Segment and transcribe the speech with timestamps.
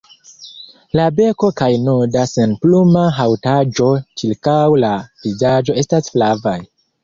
[0.99, 3.93] La beko kaj nuda senpluma haŭtaĵo
[4.23, 4.93] ĉirkaŭ la
[5.29, 6.61] vizaĝo estas flavaj.